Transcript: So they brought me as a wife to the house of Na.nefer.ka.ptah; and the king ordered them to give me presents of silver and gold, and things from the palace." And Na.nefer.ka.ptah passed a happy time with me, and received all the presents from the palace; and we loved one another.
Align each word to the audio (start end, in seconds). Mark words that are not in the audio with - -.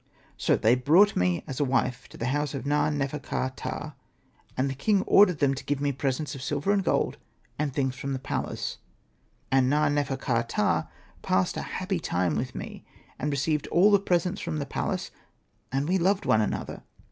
So 0.35 0.55
they 0.55 0.73
brought 0.73 1.15
me 1.15 1.43
as 1.45 1.59
a 1.59 1.63
wife 1.63 2.09
to 2.09 2.17
the 2.17 2.25
house 2.33 2.55
of 2.55 2.65
Na.nefer.ka.ptah; 2.65 3.91
and 4.57 4.67
the 4.67 4.73
king 4.73 5.03
ordered 5.03 5.37
them 5.37 5.53
to 5.53 5.63
give 5.63 5.79
me 5.79 5.91
presents 5.91 6.33
of 6.33 6.41
silver 6.41 6.71
and 6.71 6.83
gold, 6.83 7.19
and 7.59 7.71
things 7.71 7.95
from 7.95 8.13
the 8.13 8.17
palace." 8.17 8.79
And 9.51 9.69
Na.nefer.ka.ptah 9.69 10.87
passed 11.21 11.55
a 11.55 11.61
happy 11.77 11.99
time 11.99 12.35
with 12.35 12.55
me, 12.55 12.83
and 13.19 13.29
received 13.29 13.67
all 13.67 13.91
the 13.91 13.99
presents 13.99 14.41
from 14.41 14.57
the 14.57 14.65
palace; 14.65 15.11
and 15.71 15.87
we 15.87 15.99
loved 15.99 16.25
one 16.25 16.41
another. 16.41 16.81